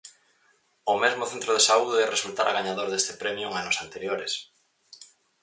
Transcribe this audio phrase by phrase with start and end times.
[0.93, 4.33] O mesmo centro de saúde resultara gañador deste premio en anos anteriores.